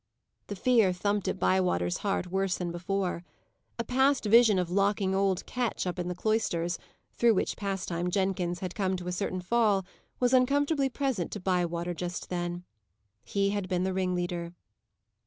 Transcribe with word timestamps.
The 0.47 0.55
fear 0.55 0.93
thumped 0.93 1.27
at 1.27 1.37
Bywater's 1.37 1.97
heart 1.99 2.25
worse 2.31 2.57
than 2.57 2.71
before. 2.71 3.23
A 3.77 3.83
past 3.83 4.25
vision 4.25 4.57
of 4.57 4.71
locking 4.71 5.13
up 5.13 5.19
old 5.19 5.45
Ketch 5.45 5.85
in 5.85 6.07
the 6.07 6.15
cloisters, 6.15 6.79
through 7.13 7.35
which 7.35 7.55
pastime 7.55 8.09
Jenkins 8.09 8.61
had 8.61 8.73
come 8.73 8.95
to 8.95 9.07
a 9.07 9.11
certain 9.11 9.41
fall, 9.41 9.85
was 10.19 10.33
uncomfortably 10.33 10.89
present 10.89 11.31
to 11.33 11.39
Bywater 11.39 11.93
just 11.93 12.29
then. 12.29 12.63
He 13.23 13.51
had 13.51 13.69
been 13.69 13.83
the 13.83 13.93
ringleader. 13.93 14.55